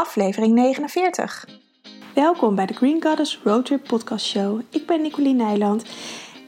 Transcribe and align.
aflevering 0.00 0.54
49. 0.54 1.46
Welkom 2.14 2.54
bij 2.54 2.66
de 2.66 2.74
Green 2.74 3.02
Goddess 3.02 3.40
Roadtrip 3.44 3.86
Podcast 3.86 4.26
Show. 4.26 4.60
Ik 4.70 4.86
ben 4.86 5.02
Nicoline 5.02 5.44
Nijland 5.44 5.84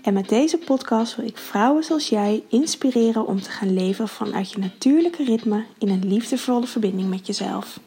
en 0.03 0.15
met 0.15 0.29
deze 0.29 0.59
podcast 0.59 1.17
wil 1.17 1.27
ik 1.27 1.37
vrouwen 1.37 1.85
zoals 1.85 2.09
jij 2.09 2.45
inspireren 2.49 3.27
om 3.27 3.41
te 3.41 3.51
gaan 3.51 3.75
leven 3.75 4.09
vanuit 4.09 4.51
je 4.53 4.59
natuurlijke 4.59 5.25
ritme 5.25 5.65
in 5.79 5.89
een 5.89 6.07
liefdevolle 6.07 6.67
verbinding 6.67 7.09
met 7.09 7.27
jezelf. 7.27 7.81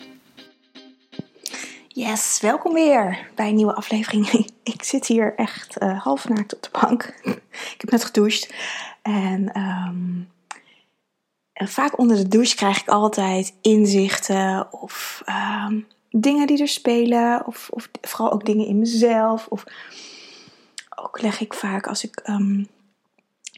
Yes, 1.87 2.39
welkom 2.41 2.73
weer 2.73 3.29
bij 3.35 3.49
een 3.49 3.55
nieuwe 3.55 3.75
aflevering. 3.75 4.27
Ik 4.63 4.83
zit 4.83 5.05
hier 5.05 5.35
echt 5.35 5.81
uh, 5.81 6.03
half 6.03 6.29
naakt 6.29 6.55
op 6.55 6.63
de 6.63 6.69
bank. 6.81 7.03
Ik 7.75 7.77
heb 7.77 7.91
net 7.91 8.05
gedoucht 8.05 8.53
en 9.01 9.59
um, 9.61 10.27
vaak 11.55 11.97
onder 11.97 12.17
de 12.17 12.27
douche 12.27 12.55
krijg 12.55 12.81
ik 12.81 12.87
altijd 12.87 13.53
inzichten 13.61 14.67
of 14.71 15.23
um, 15.67 15.87
dingen 16.09 16.47
die 16.47 16.61
er 16.61 16.67
spelen. 16.67 17.45
Of, 17.45 17.69
of, 17.69 17.89
vooral 18.01 18.31
ook 18.31 18.45
dingen 18.45 18.67
in 18.67 18.79
mezelf. 18.79 19.47
Of 19.47 19.63
ook 20.95 21.21
leg 21.21 21.39
ik 21.39 21.53
vaak 21.53 21.87
als 21.87 22.03
ik 22.03 22.23
um, 22.29 22.67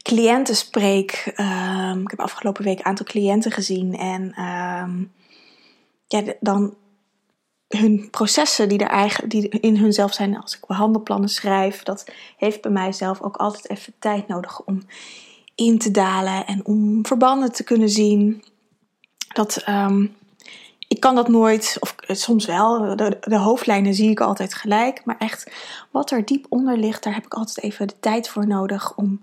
cliënten 0.02 0.56
spreek. 0.56 1.32
Um, 1.36 2.00
ik 2.00 2.10
heb 2.10 2.20
afgelopen 2.20 2.64
week 2.64 2.78
een 2.78 2.84
aantal 2.84 3.06
cliënten 3.06 3.52
gezien. 3.52 3.96
En 3.96 4.32
ja, 6.06 6.22
dan 6.40 6.76
hun 7.68 8.08
processen 8.10 8.68
die 8.68 8.78
er 8.78 8.88
eigenlijk 8.88 9.30
die 9.30 9.48
in 9.48 9.76
hunzelf 9.76 10.14
zijn 10.14 10.40
als 10.40 10.56
ik 10.56 10.66
behandelplannen 10.66 11.28
schrijf. 11.28 11.82
Dat 11.82 12.06
heeft 12.36 12.62
bij 12.62 12.70
mijzelf 12.70 13.20
ook 13.20 13.36
altijd 13.36 13.70
even 13.70 13.92
tijd 13.98 14.28
nodig 14.28 14.60
om 14.64 14.82
in 15.58 15.78
te 15.78 15.90
dalen 15.90 16.46
en 16.46 16.64
om 16.64 17.06
verbanden 17.06 17.52
te 17.52 17.64
kunnen 17.64 17.88
zien. 17.88 18.44
Dat, 19.28 19.62
um, 19.68 20.16
ik 20.88 21.00
kan 21.00 21.14
dat 21.14 21.28
nooit, 21.28 21.76
of 21.80 21.94
soms 22.06 22.46
wel, 22.46 22.96
de, 22.96 23.18
de, 23.20 23.36
hoofdlijnen 23.36 23.94
zie 23.94 24.10
ik 24.10 24.20
altijd 24.20 24.54
gelijk. 24.54 25.04
Maar 25.04 25.16
echt, 25.18 25.50
wat 25.90 26.10
er 26.10 26.24
diep 26.24 26.46
onder 26.48 26.76
ligt, 26.76 27.02
daar 27.02 27.14
heb 27.14 27.24
ik 27.24 27.34
altijd 27.34 27.62
even 27.62 27.88
de 27.88 28.00
tijd 28.00 28.28
voor 28.28 28.46
nodig 28.46 28.96
om 28.96 29.20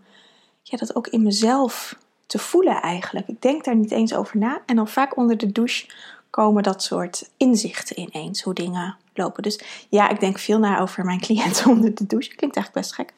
ja, 0.62 0.78
dat 0.78 0.96
ook 0.96 1.08
in 1.08 1.24
mezelf 1.24 1.98
te 2.26 2.38
voelen 2.38 2.82
eigenlijk. 2.82 3.28
Ik 3.28 3.42
denk 3.42 3.64
daar 3.64 3.76
niet 3.76 3.92
eens 3.92 4.14
over 4.14 4.38
na. 4.38 4.62
En 4.66 4.76
dan 4.76 4.88
vaak 4.88 5.18
onder 5.18 5.38
de 5.38 5.52
douche 5.52 5.88
komen 6.30 6.64
dat 6.64 6.84
soort 6.84 7.30
inzichten 7.38 8.00
ineens, 8.00 8.42
hoe 8.42 8.54
dingen 8.54 8.98
lopen. 9.14 9.44
Dus 9.44 9.60
ja, 9.90 10.10
ik 10.10 10.20
denk 10.20 10.40
veel 10.40 10.60
na 10.60 10.80
over 10.80 11.06
mijn 11.06 11.20
cliënten 11.20 11.70
onder 11.72 11.96
de 11.96 12.06
douche. 12.06 12.36
Klinkt 12.36 12.56
eigenlijk 12.56 12.88
best 12.88 12.94
gek. 12.96 13.14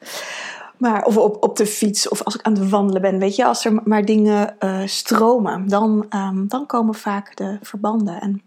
Maar, 0.78 1.04
of 1.04 1.16
op, 1.16 1.44
op 1.44 1.56
de 1.56 1.66
fiets, 1.66 2.08
of 2.08 2.22
als 2.22 2.34
ik 2.34 2.42
aan 2.42 2.58
het 2.58 2.68
wandelen 2.68 3.02
ben. 3.02 3.18
Weet 3.18 3.36
je, 3.36 3.44
als 3.44 3.64
er 3.64 3.80
maar 3.84 4.04
dingen 4.04 4.56
uh, 4.60 4.86
stromen, 4.86 5.68
dan, 5.68 6.06
um, 6.10 6.48
dan 6.48 6.66
komen 6.66 6.94
vaak 6.94 7.36
de 7.36 7.58
verbanden. 7.62 8.20
En 8.20 8.42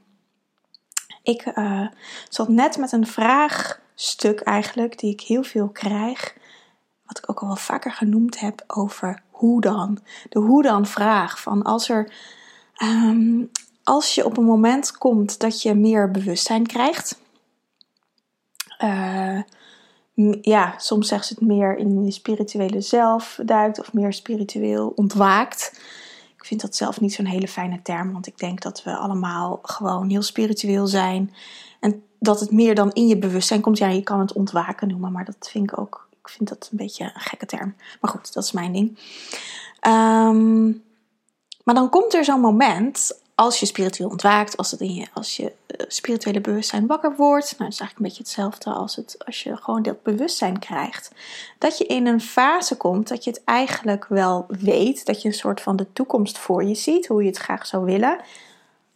ik 1.24 1.46
uh, 1.56 1.88
zat 2.30 2.48
net 2.48 2.78
met 2.78 2.92
een 2.92 3.08
vraagstuk 3.08 4.40
eigenlijk, 4.40 5.00
die 5.00 5.12
ik 5.12 5.22
heel 5.22 5.44
veel 5.44 5.68
krijg. 5.68 6.38
Wat 7.06 7.18
ik 7.18 7.30
ook 7.30 7.40
al 7.40 7.48
wel 7.48 7.56
vaker 7.56 7.92
genoemd 7.92 8.40
heb 8.40 8.64
over 8.68 9.22
hoe 9.30 9.62
dan. 9.62 10.00
De 10.30 10.40
hoe 10.40 10.64
dan 10.64 10.86
vraag. 10.86 11.42
Van 11.42 11.64
als 11.64 11.90
er. 11.90 12.14
Um, 12.84 13.50
als 13.84 14.16
je 14.16 14.26
op 14.26 14.38
een 14.38 14.44
moment 14.44 14.98
komt 14.98 15.40
dat 15.40 15.62
je 15.62 15.74
meer 15.74 16.12
bewustzijn 16.12 16.68
krijgt. 16.68 17.20
Uh, 18.84 19.40
ja, 20.42 20.74
soms 20.78 21.08
zegt 21.08 21.26
ze 21.26 21.34
het 21.34 21.48
meer 21.48 21.78
in 21.78 22.06
je 22.06 22.12
spirituele 22.12 22.82
zelf 22.82 23.40
duikt 23.46 23.80
of 23.80 23.94
meer 23.94 24.14
spiritueel 24.14 24.92
ontwaakt. 24.96 25.82
Ik 26.38 26.46
vind 26.46 26.62
dat 26.62 26.76
zelf 26.76 27.02
niet 27.02 27.14
zo'n 27.14 27.26
hele 27.26 27.48
fijne 27.48 27.82
term, 27.82 28.12
want 28.12 28.28
ik 28.28 28.38
denk 28.38 28.62
dat 28.62 28.84
we 28.84 28.96
allemaal 28.96 29.60
gewoon 29.62 30.10
heel 30.10 30.22
spiritueel 30.22 30.88
zijn. 30.88 31.34
En 31.80 32.04
dat 32.20 32.40
het 32.40 32.52
meer 32.52 32.76
dan 32.76 32.92
in 32.92 33.08
je 33.08 33.18
bewustzijn 33.18 33.62
komt. 33.62 33.78
Ja, 33.78 33.88
je 33.88 34.04
kan 34.04 34.20
het 34.20 34.34
ontwaken 34.34 34.88
noemen, 34.88 35.12
maar 35.12 35.26
dat 35.26 35.50
vind 35.52 35.72
ik 35.72 35.80
ook. 35.80 36.10
Ik 36.22 36.30
vind 36.30 36.50
dat 36.50 36.70
een 36.72 36.78
beetje 36.78 37.04
een 37.04 37.22
gekke 37.22 37.46
term. 37.46 37.76
Maar 38.02 38.12
goed, 38.12 38.34
dat 38.34 38.44
is 38.44 38.52
mijn 38.52 38.74
ding. 38.74 38.98
Um, 39.88 40.84
maar 41.64 41.76
dan 41.76 41.90
komt 41.90 42.14
er 42.14 42.26
zo'n 42.26 42.40
moment 42.40 43.21
als 43.42 43.60
je 43.60 43.66
spiritueel 43.66 44.10
ontwaakt, 44.10 44.58
als, 44.58 44.72
het 44.72 44.80
in 44.80 44.94
je, 44.94 45.08
als 45.14 45.38
je 45.38 45.44
uh, 45.44 45.86
spirituele 45.88 46.42
bewustzijn 46.42 46.88
wakker 46.88 47.16
wordt, 47.16 47.50
nou, 47.58 47.64
dat 47.64 47.72
is 47.72 47.80
eigenlijk 47.80 47.98
een 47.98 48.06
beetje 48.06 48.24
hetzelfde 48.24 48.70
als, 48.70 48.96
het, 48.96 49.26
als 49.26 49.44
je 49.44 49.58
gewoon 49.58 49.82
dat 49.82 50.04
bewustzijn 50.04 50.60
krijgt, 50.60 51.12
dat 51.58 51.78
je 51.78 51.86
in 51.86 52.08
een 52.08 52.22
fase 52.22 52.78
komt 52.78 53.08
dat 53.08 53.24
je 53.24 53.30
het 53.30 53.42
eigenlijk 53.46 54.06
wel 54.10 54.46
weet, 54.48 55.06
dat 55.06 55.22
je 55.22 55.28
een 55.28 55.34
soort 55.34 55.62
van 55.62 55.76
de 55.76 55.94
toekomst 55.94 56.38
voor 56.38 56.64
je 56.64 56.76
ziet, 56.76 57.08
hoe 57.08 57.22
je 57.22 57.28
het 57.28 57.38
graag 57.38 57.66
zou 57.66 57.86
willen, 57.86 58.20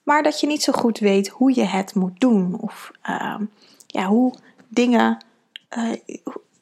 maar 0.03 0.23
dat 0.23 0.39
je 0.39 0.47
niet 0.47 0.63
zo 0.63 0.73
goed 0.73 0.99
weet 0.99 1.27
hoe 1.27 1.55
je 1.55 1.63
het 1.63 1.95
moet 1.95 2.19
doen 2.19 2.57
of 2.59 2.91
uh, 3.09 3.39
ja, 3.87 4.05
hoe 4.05 4.33
dingen, 4.67 5.25
uh, 5.77 5.91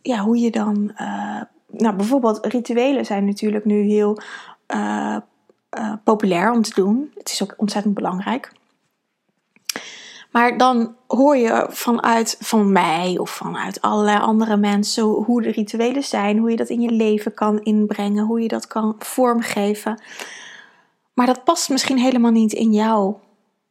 ja, 0.02 0.18
hoe 0.20 0.38
je 0.38 0.52
dan, 0.52 0.92
uh, 0.98 1.42
nou 1.68 1.96
bijvoorbeeld 1.96 2.46
rituelen 2.46 3.06
zijn 3.06 3.26
natuurlijk 3.26 3.66
nu 3.66 3.82
heel 3.82 4.18
populair 6.04 6.52
om 6.52 6.62
te 6.62 6.74
doen. 6.74 7.12
Het 7.16 7.30
is 7.30 7.44
ook 7.44 7.54
ontzettend 7.58 7.94
belangrijk. 7.94 8.52
Maar 10.32 10.58
dan 10.58 10.96
hoor 11.08 11.38
je 11.38 11.66
vanuit 11.70 12.38
van 12.40 12.72
mij 12.72 13.18
of 13.18 13.30
vanuit 13.30 13.82
allerlei 13.82 14.20
andere 14.20 14.58
mensen 14.58 15.04
hoe 15.04 15.42
de 15.42 15.52
rituelen 15.52 16.04
zijn, 16.04 16.38
hoe 16.38 16.50
je 16.50 16.56
dat 16.56 16.70
in 16.70 16.82
je 16.82 16.92
leven 16.92 17.34
kan 17.34 17.62
inbrengen, 17.64 18.26
hoe 18.26 18.42
je 18.42 18.48
dat 18.48 18.68
kan 18.68 18.96
vormgeven. 19.00 20.02
Maar 21.14 21.26
dat 21.26 21.44
past 21.44 21.70
misschien 21.70 21.98
helemaal 21.98 22.32
niet 22.32 22.54
in 22.54 22.74
jouw 22.74 23.20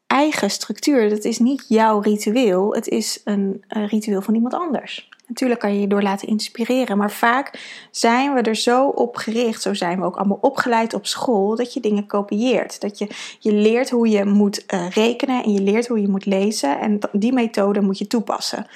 eigen 0.07 0.51
structuur. 0.51 1.09
Dat 1.09 1.25
is 1.25 1.39
niet 1.39 1.65
jouw 1.69 2.01
ritueel, 2.01 2.75
het 2.75 2.89
is 2.89 3.21
een, 3.25 3.65
een 3.69 3.87
ritueel 3.87 4.23
van 4.23 4.35
iemand 4.35 4.55
anders. 4.55 5.09
Natuurlijk 5.27 5.61
kan 5.61 5.75
je 5.75 5.81
je 5.81 5.87
door 5.87 6.03
laten 6.03 6.29
inspireren, 6.29 6.97
maar 6.97 7.11
vaak 7.11 7.61
zijn 7.91 8.35
we 8.35 8.41
er 8.41 8.57
zo 8.57 8.87
op 8.87 9.17
gericht, 9.17 9.63
zo 9.63 9.75
zijn 9.75 9.99
we 9.99 10.05
ook 10.05 10.17
allemaal 10.17 10.39
opgeleid 10.41 10.95
op 10.95 11.07
school, 11.07 11.57
dat 11.57 11.73
je 11.73 11.81
dingen 11.81 12.07
kopieert. 12.07 12.81
Dat 12.81 12.99
je, 12.99 13.09
je 13.39 13.53
leert 13.53 13.91
hoe 13.91 14.09
je 14.09 14.25
moet 14.25 14.65
uh, 14.75 14.91
rekenen 14.91 15.45
en 15.45 15.53
je 15.53 15.61
leert 15.61 15.87
hoe 15.87 16.01
je 16.01 16.09
moet 16.09 16.27
lezen 16.27 16.81
en 16.81 16.99
die 17.13 17.33
methode 17.33 17.81
moet 17.81 17.99
je 17.99 18.07
toepassen. 18.07 18.67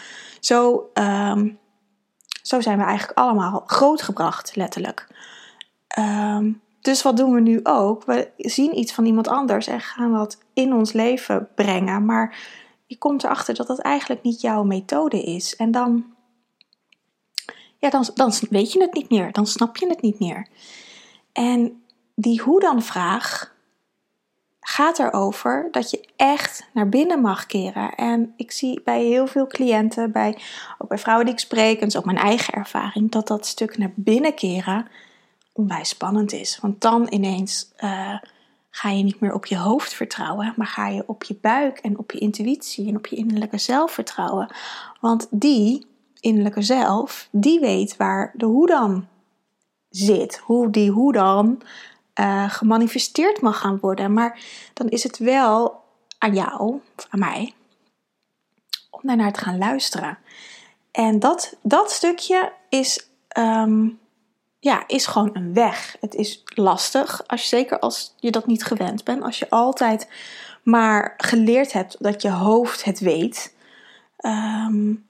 Zo, 0.41 0.91
um, 0.95 1.59
zo 2.43 2.61
zijn 2.61 2.79
we 2.79 2.85
eigenlijk 2.85 3.19
allemaal 3.19 3.63
grootgebracht, 3.67 4.57
letterlijk. 4.57 5.07
Um, 5.99 6.61
dus 6.81 7.03
wat 7.03 7.17
doen 7.17 7.33
we 7.33 7.41
nu 7.41 7.61
ook? 7.63 8.05
We 8.05 8.31
zien 8.37 8.79
iets 8.79 8.93
van 8.93 9.07
iemand 9.07 9.29
anders 9.29 9.67
en 9.67 9.81
gaan 9.81 10.13
dat 10.13 10.39
in 10.55 10.75
ons 10.75 10.93
leven 10.93 11.49
brengen, 11.55 12.05
maar 12.05 12.37
je 12.87 12.99
komt 12.99 13.25
erachter 13.25 13.55
dat 13.55 13.67
dat 13.67 13.79
eigenlijk 13.79 14.23
niet 14.23 14.41
jouw 14.41 14.63
methode 14.63 15.23
is. 15.23 15.57
En 15.57 15.71
dan 15.71 16.05
ja, 17.79 17.91
dan, 17.91 18.09
dan 18.15 18.33
weet 18.51 18.73
je 18.73 18.81
het 18.81 18.95
niet 18.95 19.11
meer. 19.11 19.33
Dan 19.33 19.47
snap 19.47 19.77
je 19.77 19.89
het 19.89 20.03
niet 20.03 20.19
meer. 20.19 20.47
En 21.33 21.83
die 22.15 22.41
hoe 22.41 22.61
dan 22.61 22.83
vraag 22.83 23.55
gaat 24.61 24.99
erover 24.99 25.69
dat 25.71 25.91
je 25.91 26.09
echt 26.17 26.69
naar 26.73 26.89
binnen 26.89 27.21
mag 27.21 27.47
keren. 27.47 27.95
En 27.95 28.33
ik 28.37 28.53
zie 28.53 28.81
bij 28.85 29.05
heel 29.05 29.27
veel 29.27 29.47
cliënten, 29.47 30.13
bij, 30.13 30.39
ook 30.79 30.89
bij 30.89 30.99
vrouwen 30.99 31.27
die 31.27 31.35
ik 31.35 31.41
spreek, 31.41 31.81
en 31.81 31.87
is 31.87 31.97
ook 31.97 32.05
mijn 32.05 32.19
eigen 32.19 32.55
ervaring, 32.55 33.11
dat 33.11 33.27
dat 33.27 33.47
stuk 33.47 33.79
naar 33.79 33.93
binnen 33.95 34.35
keren 34.35 34.89
onwijs 35.53 35.89
spannend 35.89 36.33
is. 36.33 36.59
Want 36.61 36.81
dan 36.81 37.07
ineens 37.11 37.73
uh, 37.79 38.19
ga 38.71 38.91
je 38.91 39.03
niet 39.03 39.21
meer 39.21 39.35
op 39.35 39.47
je 39.47 39.57
hoofd 39.57 39.95
vertrouwen, 39.95 40.53
maar 40.57 40.67
ga 40.67 40.89
je 40.89 41.03
op 41.07 41.25
je 41.25 41.37
buik 41.41 41.79
en 41.79 41.99
op 41.99 42.13
je 42.13 42.19
intuïtie 42.19 42.89
en 42.89 42.97
op 42.97 43.07
je 43.07 43.17
innerlijke 43.17 43.59
zelf 43.59 43.93
vertrouwen. 43.93 44.49
Want 45.01 45.27
die 45.31 45.87
innerlijke 46.27 46.63
zelf, 46.63 47.29
die 47.31 47.61
weet 47.61 47.97
waar 47.97 48.33
de 48.35 48.47
hoe 48.47 48.67
dan 48.67 49.07
zit. 49.89 50.37
Hoe 50.37 50.71
die 50.71 50.91
hoe 50.91 51.13
dan 51.13 51.63
uh, 52.21 52.51
gemanifesteerd 52.51 53.41
mag 53.41 53.59
gaan 53.59 53.79
worden. 53.81 54.13
Maar 54.13 54.41
dan 54.75 54.89
is 54.89 55.03
het 55.03 55.19
wel 55.19 55.85
aan 56.19 56.35
jou, 56.35 56.81
of 56.97 57.07
aan 57.11 57.19
mij, 57.19 57.55
om 58.91 59.01
daarnaar 59.03 59.33
te 59.33 59.41
gaan 59.41 59.59
luisteren. 59.59 60.19
En 60.91 61.19
dat, 61.19 61.57
dat 61.63 61.91
stukje 61.91 62.53
is, 62.69 63.09
um, 63.39 63.99
ja, 64.59 64.85
is 64.87 65.07
gewoon 65.07 65.31
een 65.33 65.55
weg. 65.55 65.97
Het 66.01 66.15
is 66.15 66.43
lastig, 66.45 67.27
als, 67.27 67.49
zeker 67.49 67.79
als 67.79 68.15
je 68.19 68.31
dat 68.31 68.47
niet 68.47 68.65
gewend 68.65 69.05
bent. 69.05 69.23
Als 69.23 69.39
je 69.39 69.51
altijd 69.51 70.09
maar 70.63 71.15
geleerd 71.17 71.73
hebt 71.73 71.97
dat 72.03 72.23
je 72.23 72.31
hoofd 72.31 72.85
het 72.85 72.99
weet. 72.99 73.55
Um, 74.21 75.06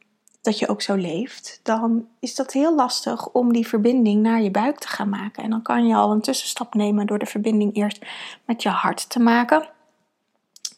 dat 0.47 0.59
je 0.59 0.69
ook 0.69 0.83
zo 0.83 0.95
leeft, 0.95 1.61
dan 1.63 2.09
is 2.21 2.35
dat 2.35 2.53
heel 2.53 2.75
lastig 2.75 3.29
om 3.29 3.53
die 3.53 3.67
verbinding 3.67 4.23
naar 4.23 4.43
je 4.43 4.51
buik 4.51 4.79
te 4.79 4.89
gaan 4.89 5.09
maken. 5.09 5.43
En 5.43 5.51
dan 5.51 5.63
kan 5.63 5.87
je 5.87 5.95
al 5.95 6.13
een 6.13 6.21
tussenstap 6.21 6.75
nemen 6.75 7.07
door 7.07 7.19
de 7.19 7.27
verbinding 7.27 7.77
eerst 7.77 8.07
met 8.45 8.63
je 8.63 8.69
hart 8.69 9.11
te 9.11 9.19
maken. 9.19 9.69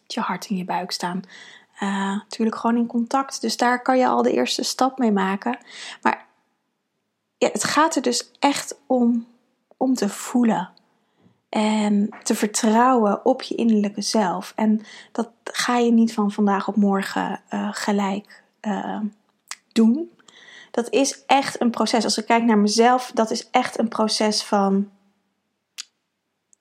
Je 0.07 0.21
hart 0.21 0.47
in 0.47 0.57
je 0.57 0.65
buik 0.65 0.91
staan. 0.91 1.23
Uh, 1.83 2.17
natuurlijk 2.17 2.57
gewoon 2.57 2.77
in 2.77 2.87
contact. 2.87 3.41
Dus 3.41 3.57
daar 3.57 3.83
kan 3.83 3.99
je 3.99 4.07
al 4.07 4.23
de 4.23 4.33
eerste 4.33 4.63
stap 4.63 4.99
mee 4.99 5.13
maken. 5.13 5.59
Maar 6.03 6.27
ja, 7.39 7.49
het 7.53 7.65
gaat 7.65 7.95
er 7.95 8.03
dus 8.03 8.31
echt 8.39 8.81
om, 8.87 9.27
om 9.77 9.95
te 9.95 10.09
voelen. 10.09 10.71
En 11.49 12.09
te 12.23 12.35
vertrouwen 12.35 13.25
op 13.25 13.43
je 13.43 13.55
innerlijke 13.55 14.03
zelf. 14.03 14.53
En 14.57 14.81
dat 15.13 15.31
ga 15.45 15.77
je 15.77 15.93
niet 15.93 16.15
van 16.15 16.31
vandaag 16.31 16.69
op 16.69 16.77
morgen 16.77 17.41
uh, 17.51 17.69
gelijk 17.73 18.43
uh, 18.63 19.01
doen. 19.79 20.11
Dat 20.71 20.91
is 20.91 21.25
echt 21.27 21.61
een 21.61 21.71
proces. 21.71 22.05
Als 22.05 22.19
ik 22.19 22.27
kijk 22.27 22.45
naar 22.45 22.59
mezelf, 22.59 23.11
dat 23.15 23.31
is 23.31 23.51
echt 23.51 23.79
een 23.79 23.89
proces 23.89 24.43
van. 24.43 24.91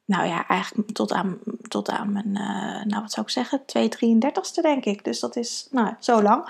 Nou 0.06 0.28
ja, 0.28 0.48
eigenlijk 0.48 0.92
tot 0.92 1.12
aan, 1.12 1.38
tot 1.68 1.90
aan 1.90 2.12
mijn, 2.12 2.28
uh, 2.28 2.86
nou 2.86 3.02
wat 3.02 3.12
zou 3.12 3.26
ik 3.26 3.32
zeggen, 3.32 3.62
233ste 3.62 4.62
denk 4.62 4.86
ik. 4.86 5.04
Dus 5.04 5.20
dat 5.20 5.36
is, 5.36 5.68
nou, 5.72 5.94
zo 6.00 6.22
lang. 6.22 6.50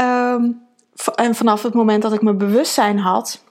Um, 0.00 0.62
en 1.14 1.34
vanaf 1.34 1.62
het 1.62 1.74
moment 1.74 2.02
dat 2.02 2.12
ik 2.12 2.22
mijn 2.22 2.38
bewustzijn 2.38 2.98
had, 2.98 3.42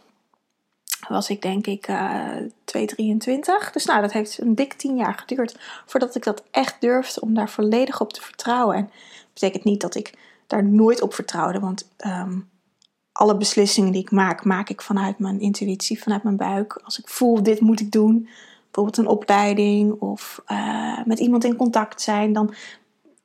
was 1.08 1.30
ik 1.30 1.42
denk 1.42 1.68
ik 1.68 1.88
uh, 1.88 2.36
223. 2.64 3.72
Dus 3.72 3.86
nou, 3.86 4.02
dat 4.02 4.12
heeft 4.12 4.42
een 4.42 4.56
dik 4.56 4.74
tien 4.74 4.96
jaar 4.96 5.14
geduurd 5.14 5.60
voordat 5.86 6.16
ik 6.16 6.24
dat 6.24 6.44
echt 6.52 6.82
durfde 6.82 7.22
om 7.22 7.34
daar 7.34 7.50
volledig 7.50 8.02
op 8.02 8.14
te 8.14 8.22
vertrouwen. 8.22 8.76
En 8.76 8.84
dat 8.84 9.34
betekent 9.34 9.64
niet 9.64 9.82
dat 9.82 9.96
ik 9.96 10.14
daar 10.48 10.64
nooit 10.64 11.02
op 11.02 11.14
vertrouwde, 11.14 11.60
want 11.60 11.90
um, 12.06 12.50
alle 13.12 13.38
beslissingen 13.38 13.92
die 13.92 14.02
ik 14.02 14.12
maak, 14.12 14.44
maak 14.44 14.70
ik 14.70 14.82
vanuit 14.82 15.20
mijn 15.20 15.40
intuïtie, 15.40 16.02
vanuit 16.02 16.24
mijn 16.24 16.38
buik. 16.38 16.82
Als 16.84 17.00
ik 17.00 17.08
voel, 17.08 17.44
dit 17.44 17.60
moet 17.60 17.80
ik 17.80 17.92
doen, 17.92 18.30
bijvoorbeeld 18.64 18.98
een 18.98 19.08
opleiding 19.08 20.02
of 20.02 20.42
uh, 20.48 21.06
met 21.06 21.20
iemand 21.20 21.44
in 21.44 21.56
contact 21.56 22.02
zijn, 22.02 22.34
dan 22.34 22.54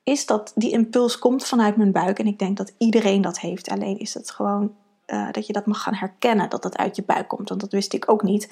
is 0.03 0.25
dat 0.25 0.51
die 0.55 0.71
impuls 0.71 1.19
komt 1.19 1.45
vanuit 1.45 1.75
mijn 1.75 1.91
buik. 1.91 2.19
En 2.19 2.27
ik 2.27 2.39
denk 2.39 2.57
dat 2.57 2.73
iedereen 2.77 3.21
dat 3.21 3.39
heeft. 3.39 3.69
Alleen 3.69 3.99
is 3.99 4.13
het 4.13 4.31
gewoon 4.31 4.75
uh, 5.07 5.31
dat 5.31 5.47
je 5.47 5.53
dat 5.53 5.65
mag 5.65 5.81
gaan 5.81 5.93
herkennen, 5.93 6.49
dat 6.49 6.63
dat 6.63 6.77
uit 6.77 6.95
je 6.95 7.03
buik 7.03 7.27
komt. 7.27 7.49
Want 7.49 7.61
dat 7.61 7.71
wist 7.71 7.93
ik 7.93 8.09
ook 8.09 8.23
niet. 8.23 8.49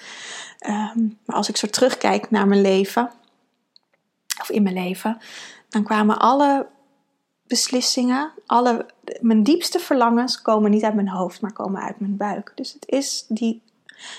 Um, 0.68 1.18
maar 1.25 1.36
als 1.36 1.50
ik 1.50 1.57
zo 1.57 1.68
terugkijk 1.68 2.31
naar 2.31 2.48
mijn 2.48 2.62
leven, 2.62 3.12
of 4.42 4.50
in 4.50 4.63
mijn 4.63 4.75
leven, 4.75 5.18
dan 5.69 5.83
kwamen 5.83 6.19
alle 6.19 6.68
beslissingen, 7.50 8.31
alle, 8.46 8.86
mijn 9.22 9.44
diepste 9.44 9.80
verlangens 9.80 10.42
komen 10.42 10.72
niet 10.72 10.84
uit 10.84 10.96
mijn 10.96 11.10
hoofd, 11.10 11.42
maar 11.42 11.54
komen 11.54 11.81
uit 11.81 12.00
mijn 12.00 12.18
buik. 12.18 12.51
Dus 12.56 12.74
het 12.74 12.88
is 12.88 13.25
die, 13.28 13.62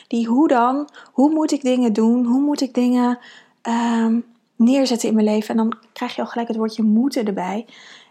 die 0.08 0.26
hoe 0.26 0.48
dan, 0.48 0.88
hoe 1.12 1.30
moet 1.30 1.52
ik 1.52 1.62
dingen 1.62 1.92
doen, 1.92 2.24
hoe 2.24 2.40
moet 2.40 2.60
ik 2.60 2.74
dingen 2.74 3.18
um, 3.62 4.24
neerzetten 4.56 5.08
in 5.08 5.14
mijn 5.14 5.26
leven. 5.26 5.48
En 5.48 5.56
dan 5.56 5.78
krijg 5.92 6.14
je 6.14 6.22
al 6.22 6.26
gelijk 6.26 6.48
het 6.48 6.56
woordje 6.56 6.82
moeten 6.82 7.26
erbij. 7.26 7.66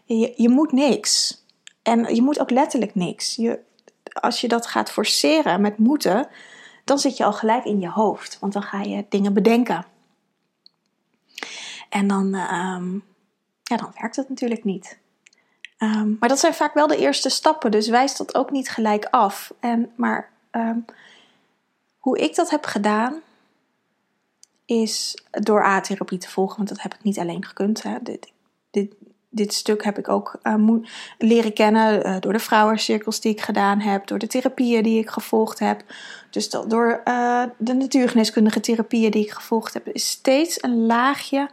Je, 0.05 0.33
je 0.35 0.49
moet 0.49 0.71
niks. 0.71 1.43
En 1.81 2.15
je 2.15 2.21
moet 2.21 2.39
ook 2.39 2.49
letterlijk 2.49 2.95
niks. 2.95 3.35
Je, 3.35 3.59
als 4.13 4.41
je 4.41 4.47
dat 4.47 4.67
gaat 4.67 4.91
forceren 4.91 5.61
met 5.61 5.77
moeten, 5.77 6.27
dan 6.83 6.99
zit 6.99 7.17
je 7.17 7.23
al 7.25 7.33
gelijk 7.33 7.65
in 7.65 7.79
je 7.79 7.89
hoofd. 7.89 8.39
Want 8.39 8.53
dan 8.53 8.63
ga 8.63 8.81
je 8.81 9.05
dingen 9.09 9.33
bedenken. 9.33 9.85
En 11.89 12.07
dan, 12.07 12.25
um, 12.25 13.03
ja, 13.63 13.77
dan 13.77 13.91
werkt 13.99 14.15
het 14.15 14.29
natuurlijk 14.29 14.63
niet. 14.63 14.97
Um, 15.83 16.17
maar 16.19 16.29
dat 16.29 16.39
zijn 16.39 16.53
vaak 16.53 16.73
wel 16.73 16.87
de 16.87 16.97
eerste 16.97 17.29
stappen, 17.29 17.71
dus 17.71 17.87
wijst 17.87 18.17
dat 18.17 18.35
ook 18.35 18.51
niet 18.51 18.69
gelijk 18.69 19.05
af. 19.05 19.53
En, 19.59 19.91
maar 19.95 20.29
um, 20.51 20.85
hoe 21.97 22.17
ik 22.19 22.35
dat 22.35 22.49
heb 22.49 22.65
gedaan, 22.65 23.21
is 24.65 25.23
door 25.29 25.63
A-therapie 25.63 26.17
te 26.17 26.29
volgen, 26.29 26.57
want 26.57 26.69
dat 26.69 26.81
heb 26.81 26.93
ik 26.93 27.03
niet 27.03 27.19
alleen 27.19 27.45
gekund. 27.45 27.83
Hè. 27.83 27.97
Dit, 28.01 28.31
dit, 28.71 28.93
dit 29.29 29.53
stuk 29.53 29.83
heb 29.83 29.97
ik 29.97 30.09
ook 30.09 30.39
uh, 30.43 30.75
leren 31.17 31.53
kennen 31.53 32.07
uh, 32.07 32.15
door 32.19 32.33
de 32.33 32.39
vrouwencirkels 32.39 33.21
die 33.21 33.31
ik 33.31 33.41
gedaan 33.41 33.79
heb, 33.79 34.07
door 34.07 34.19
de 34.19 34.27
therapieën 34.27 34.83
die 34.83 34.99
ik 34.99 35.09
gevolgd 35.09 35.59
heb. 35.59 35.83
Dus 36.29 36.49
door 36.49 37.01
uh, 37.05 37.43
de 37.57 37.73
natuurgeneeskundige 37.73 38.59
therapieën 38.59 39.11
die 39.11 39.23
ik 39.23 39.31
gevolgd 39.31 39.73
heb, 39.73 39.87
is 39.87 40.07
steeds 40.07 40.63
een 40.63 40.85
laagje, 40.85 41.49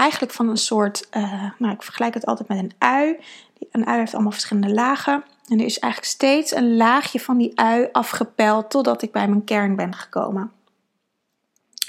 eigenlijk 0.00 0.32
van 0.32 0.48
een 0.48 0.56
soort, 0.56 1.08
nou 1.58 1.74
ik 1.74 1.82
vergelijk 1.82 2.14
het 2.14 2.26
altijd 2.26 2.48
met 2.48 2.58
een 2.58 2.72
ui. 2.78 3.16
Een 3.70 3.86
ui 3.86 3.98
heeft 3.98 4.14
allemaal 4.14 4.32
verschillende 4.32 4.74
lagen. 4.74 5.24
En 5.48 5.58
er 5.58 5.64
is 5.64 5.78
eigenlijk 5.78 6.12
steeds 6.12 6.54
een 6.54 6.76
laagje 6.76 7.20
van 7.20 7.36
die 7.36 7.58
ui 7.58 7.88
afgepeld 7.92 8.70
totdat 8.70 9.02
ik 9.02 9.12
bij 9.12 9.28
mijn 9.28 9.44
kern 9.44 9.76
ben 9.76 9.94
gekomen. 9.94 10.52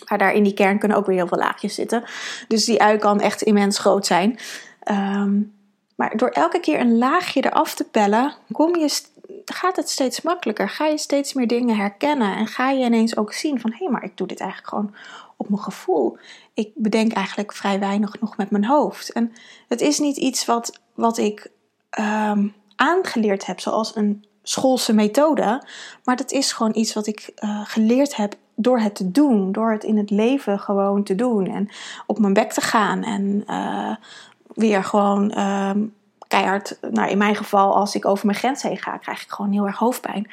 Maar 0.08 0.18
daar 0.18 0.34
in 0.34 0.44
die 0.44 0.54
kern 0.54 0.80
kunnen 0.80 0.98
ook 0.98 1.06
weer 1.06 1.16
heel 1.16 1.28
veel 1.28 1.38
laagjes 1.38 1.76
zitten. 1.76 2.04
Dus 2.48 2.66
die 2.66 2.82
ui 2.82 2.98
kan 2.98 3.20
echt 3.20 3.42
immens 3.42 3.80
groot 3.80 4.06
zijn. 4.06 4.40
Um, 4.92 5.54
maar 5.96 6.18
door 6.18 6.30
elke 6.30 6.60
keer 6.60 6.80
een 6.80 6.98
laagje 6.98 7.46
eraf 7.46 7.76
te 7.76 7.84
pellen, 7.84 8.34
kom 8.52 8.76
je, 8.76 9.02
gaat 9.46 9.76
het 9.76 9.90
steeds 9.90 10.22
makkelijker. 10.22 10.70
Ga 10.70 10.86
je 10.86 10.98
steeds 10.98 11.34
meer 11.34 11.48
dingen 11.48 11.76
herkennen. 11.76 12.36
En 12.36 12.48
ga 12.48 12.70
je 12.70 12.86
ineens 12.86 13.18
ook 13.18 13.34
zien 13.34 13.60
van... 13.60 13.72
hé, 13.72 13.78
hey, 13.78 13.90
maar 13.90 14.04
ik 14.04 14.18
doe 14.18 14.28
dit 14.28 14.40
eigenlijk 14.40 14.70
gewoon 14.70 14.96
op 15.42 15.50
mijn 15.50 15.62
gevoel. 15.62 16.18
Ik 16.54 16.72
bedenk 16.76 17.14
eigenlijk 17.14 17.54
vrij 17.54 17.80
weinig 17.80 18.20
nog 18.20 18.38
met 18.38 18.50
mijn 18.50 18.66
hoofd. 18.66 19.12
En 19.12 19.34
het 19.68 19.82
is 19.82 20.00
niet 20.00 20.18
iets 20.18 20.46
wat, 20.46 20.82
wat 20.94 21.18
ik 21.18 21.52
um, 22.00 22.54
aangeleerd 22.76 23.46
heb, 23.46 23.60
zoals 23.60 23.96
een 23.96 24.26
schoolse 24.44 24.94
methode. 24.94 25.64
Maar 26.04 26.16
dat 26.16 26.32
is 26.32 26.52
gewoon 26.52 26.76
iets 26.76 26.94
wat 26.94 27.08
ik 27.08 27.32
uh, 27.44 27.62
geleerd 27.64 28.16
heb 28.16 28.36
door 28.56 28.80
het 28.80 28.96
te 28.96 29.12
doen, 29.12 29.52
door 29.52 29.72
het 29.72 29.84
in 29.84 29.98
het 29.98 30.10
leven 30.10 30.60
gewoon 30.60 31.04
te 31.04 31.16
doen 31.16 31.48
en 31.48 31.70
op 32.08 32.20
mijn 32.20 32.34
bek 32.34 32.52
te 32.52 32.62
gaan 32.62 33.04
en 33.04 33.44
uh, 33.48 33.96
weer 34.54 34.84
gewoon 34.84 35.34
uh, 35.38 35.72
keihard, 36.28 36.78
nou 36.92 37.10
in 37.10 37.18
mijn 37.18 37.36
geval 37.36 37.76
als 37.76 37.96
ik 37.96 38.06
over 38.06 38.26
mijn 38.26 38.38
grens 38.38 38.62
heen 38.62 38.78
ga, 38.78 38.98
krijg 38.98 39.22
ik 39.22 39.32
gewoon 39.32 39.52
heel 39.52 39.66
erg 39.66 39.78
hoofdpijn. 39.78 40.28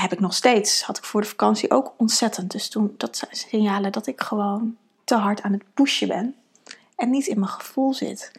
Heb 0.00 0.12
ik 0.12 0.20
nog 0.20 0.34
steeds, 0.34 0.82
had 0.82 0.98
ik 0.98 1.04
voor 1.04 1.20
de 1.20 1.26
vakantie 1.26 1.70
ook 1.70 1.94
ontzettend. 1.96 2.50
Dus 2.50 2.68
toen, 2.68 2.94
dat 2.96 3.16
zijn 3.16 3.36
signalen 3.36 3.92
dat 3.92 4.06
ik 4.06 4.20
gewoon 4.20 4.76
te 5.04 5.14
hard 5.14 5.42
aan 5.42 5.52
het 5.52 5.64
pushen 5.74 6.08
ben 6.08 6.34
en 6.96 7.10
niet 7.10 7.26
in 7.26 7.38
mijn 7.38 7.50
gevoel 7.50 7.94
zit. 7.94 8.32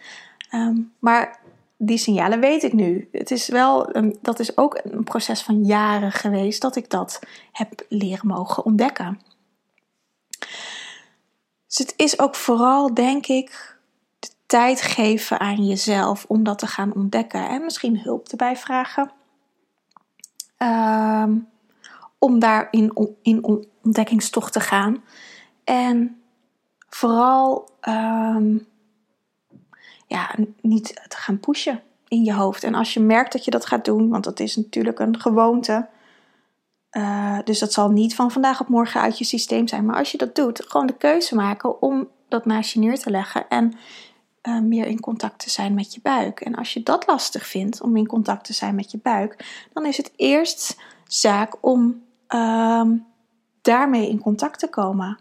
Um, 0.54 0.94
maar 1.00 1.40
die 1.78 1.98
signalen 1.98 2.40
weet 2.40 2.64
ik 2.64 2.74
nu. 2.74 3.10
Het 3.12 3.32
is 3.32 3.48
wel, 3.48 3.92
dat 4.22 4.40
is 4.40 4.58
ook 4.58 4.80
een 4.84 5.04
proces 5.04 5.42
van 5.42 5.64
jaren 5.64 6.12
geweest 6.12 6.62
dat 6.62 6.76
ik 6.76 6.90
dat 6.90 7.20
heb 7.52 7.86
leren 7.90 8.28
mogen 8.28 8.66
ontdekken. 8.66 9.22
Dus 11.68 11.78
het 11.78 11.94
is 11.96 12.20
ook 12.20 12.36
vooral, 12.36 12.94
denk 12.94 13.28
ik, 13.28 13.78
de 14.20 14.30
tijd 14.46 14.82
geven 14.82 15.40
aan 15.40 15.66
jezelf 15.66 16.26
om 16.28 16.44
dat 16.44 16.60
te 16.60 16.68
gaan 16.68 16.94
ontdekken 16.94 17.50
en 17.50 17.64
misschien 17.64 18.00
hulp 18.00 18.28
erbij 18.28 18.58
vragen. 18.58 19.12
Um, 20.58 21.48
om 22.20 22.40
daar 22.40 22.68
in, 22.72 23.16
in 23.22 23.44
ontdekkingstocht 23.44 24.54
te 24.54 24.60
gaan. 24.60 25.04
En 25.64 26.22
vooral 26.90 27.70
um, 27.90 28.68
ja, 30.08 30.36
niet 30.62 31.02
te 31.08 31.18
gaan 31.18 31.40
pushen 31.40 31.82
in 32.08 32.24
je 32.24 32.34
hoofd. 32.34 32.64
En 32.64 32.76
als 32.76 32.94
je 32.94 33.00
merkt 33.00 33.32
dat 33.32 33.46
je 33.46 33.52
dat 33.52 33.66
gaat 33.66 33.86
doen, 33.86 34.10
want 34.10 34.24
dat 34.24 34.40
is 34.40 34.56
natuurlijk 34.56 35.00
een 35.00 35.20
gewoonte. 35.20 35.88
Uh, 36.92 37.40
dus 37.44 37.60
dat 37.60 37.74
zal 37.74 37.90
niet 37.90 38.16
van 38.16 38.32
vandaag 38.32 38.62
op 38.62 38.68
morgen 38.68 39.02
uit 39.02 39.18
je 39.18 39.26
systeem 39.26 39.68
zijn. 39.68 39.86
Maar 39.86 39.96
als 39.98 40.12
je 40.12 40.18
dat 40.18 40.36
doet, 40.36 40.66
gewoon 40.68 40.88
de 40.88 40.98
keuze 40.98 41.36
maken 41.36 41.82
om 41.82 42.08
dat 42.28 42.46
naast 42.46 42.74
je 42.74 42.80
neer 42.80 43.00
te 43.00 43.10
leggen 43.10 43.50
en 43.50 43.74
uh, 44.48 44.60
meer 44.60 44.86
in 44.86 45.00
contact 45.00 45.40
te 45.40 45.50
zijn 45.50 45.74
met 45.74 45.94
je 45.94 46.00
buik. 46.04 46.42
En 46.42 46.56
als 46.56 46.74
je 46.74 46.84
dat 46.84 47.08
lastig 47.08 47.48
vindt 47.48 47.82
om 47.82 47.98
in 47.98 48.08
contact 48.08 48.46
te 48.46 48.54
zijn 48.54 48.76
met 48.76 48.92
je 48.92 49.00
buik, 49.04 49.64
dan 49.74 49.86
is 49.86 49.98
het 49.98 50.12
eerst 50.16 50.78
zaak 51.08 51.58
om 51.62 52.02
uh, 52.30 52.90
daarmee 53.62 54.10
in 54.10 54.20
contact 54.20 54.60
te 54.60 54.68
komen. 54.68 55.20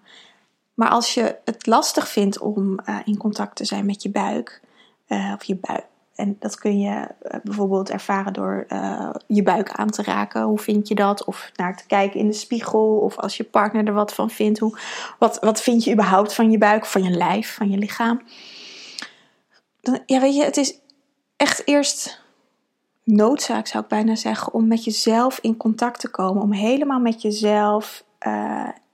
Maar 0.75 0.89
als 0.89 1.15
je 1.15 1.37
het 1.45 1.67
lastig 1.67 2.09
vindt 2.09 2.39
om 2.39 2.79
uh, 2.89 2.99
in 3.05 3.17
contact 3.17 3.57
te 3.57 3.65
zijn 3.65 3.87
met 3.87 4.03
je 4.03 4.11
buik, 4.11 4.61
uh, 5.09 5.33
of 5.35 5.45
je 5.45 5.57
buik. 5.57 5.85
En 6.15 6.37
dat 6.39 6.59
kun 6.59 6.79
je 6.81 7.09
bijvoorbeeld 7.43 7.91
ervaren 7.91 8.33
door 8.33 8.67
je 9.27 9.43
buik 9.43 9.73
aan 9.73 9.91
te 9.91 10.03
raken. 10.03 10.43
Hoe 10.43 10.59
vind 10.59 10.89
je 10.89 10.95
dat? 10.95 11.25
Of 11.25 11.51
naar 11.57 11.77
te 11.77 11.87
kijken 11.87 12.21
in 12.21 12.27
de 12.27 12.33
spiegel. 12.33 12.97
Of 12.97 13.17
als 13.17 13.37
je 13.37 13.45
partner 13.45 13.87
er 13.87 13.93
wat 13.93 14.15
van 14.15 14.31
vindt. 14.31 14.59
Hoe, 14.59 14.79
wat, 15.19 15.39
wat 15.41 15.61
vind 15.61 15.85
je 15.85 15.93
überhaupt 15.93 16.35
van 16.35 16.51
je 16.51 16.59
buik, 16.59 16.87
van 16.87 17.03
je 17.03 17.11
lijf, 17.11 17.55
van 17.55 17.71
je 17.71 17.79
lichaam? 17.79 18.21
Ja, 20.07 20.21
weet 20.21 20.37
je, 20.37 20.45
het 20.45 20.57
is 20.57 20.81
echt 21.37 21.67
eerst 21.67 22.23
noodzaak, 23.05 23.67
zou 23.67 23.83
ik 23.83 23.89
bijna 23.89 24.15
zeggen, 24.15 24.53
om 24.53 24.67
met 24.67 24.85
jezelf 24.85 25.39
in 25.39 25.57
contact 25.57 26.01
te 26.01 26.11
komen. 26.11 26.43
Om 26.43 26.53
helemaal 26.53 27.01
met 27.01 27.23
jezelf 27.23 28.05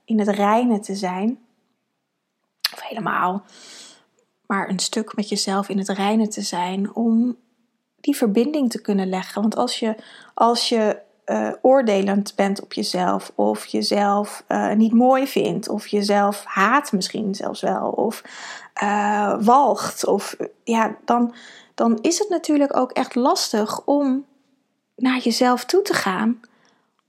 in 0.05 0.19
het 0.19 0.27
reinen 0.27 0.81
te 0.81 0.95
zijn. 0.95 1.39
Of 2.73 2.81
helemaal 2.81 3.43
maar 4.45 4.69
een 4.69 4.79
stuk 4.79 5.15
met 5.15 5.29
jezelf 5.29 5.69
in 5.69 5.77
het 5.77 5.89
reinen 5.89 6.29
te 6.29 6.41
zijn 6.41 6.95
om 6.95 7.37
die 7.99 8.15
verbinding 8.15 8.69
te 8.69 8.81
kunnen 8.81 9.09
leggen. 9.09 9.41
Want 9.41 9.55
als 9.55 9.79
je, 9.79 9.95
als 10.33 10.69
je 10.69 11.01
uh, 11.25 11.51
oordelend 11.61 12.35
bent 12.35 12.61
op 12.61 12.73
jezelf, 12.73 13.31
of 13.35 13.65
jezelf 13.65 14.43
uh, 14.47 14.73
niet 14.73 14.93
mooi 14.93 15.27
vindt, 15.27 15.69
of 15.69 15.87
jezelf 15.87 16.43
haat 16.43 16.91
misschien 16.91 17.35
zelfs 17.35 17.61
wel, 17.61 17.89
of 17.89 18.23
uh, 18.83 19.35
walgt, 19.39 20.05
of 20.05 20.35
ja, 20.63 20.95
dan, 21.05 21.33
dan 21.73 21.99
is 22.01 22.19
het 22.19 22.29
natuurlijk 22.29 22.77
ook 22.77 22.91
echt 22.91 23.15
lastig 23.15 23.85
om 23.85 24.25
naar 24.95 25.19
jezelf 25.19 25.65
toe 25.65 25.81
te 25.81 25.93
gaan, 25.93 26.41